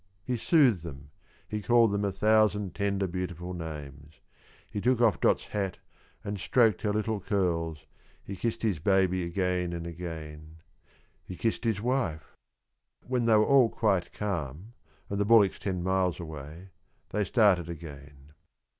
He 0.23 0.35
soothed 0.35 0.81
them, 0.81 1.11
he 1.47 1.61
called 1.61 1.91
them 1.91 2.03
a 2.03 2.11
thousand 2.11 2.73
tender, 2.73 3.05
beautiful 3.05 3.53
names; 3.53 4.15
he 4.67 4.81
took 4.81 4.99
off 4.99 5.19
Dot's 5.19 5.45
hat 5.49 5.77
and 6.23 6.39
stroked 6.39 6.81
her 6.81 6.91
little 6.91 7.19
curls, 7.19 7.85
he 8.23 8.35
kissed 8.35 8.63
his 8.63 8.79
baby 8.79 9.23
again 9.23 9.73
and 9.73 9.85
again; 9.85 10.61
he 11.23 11.35
kissed 11.35 11.65
his 11.65 11.81
wife. 11.83 12.35
When 13.05 13.25
they 13.25 13.35
were 13.35 13.45
all 13.45 13.69
quite 13.69 14.11
calm 14.11 14.73
and 15.07 15.19
the 15.19 15.23
bullocks 15.23 15.59
ten 15.59 15.83
miles 15.83 16.19
away, 16.19 16.69
they 17.09 17.23
started 17.23 17.69
again. 17.69 18.33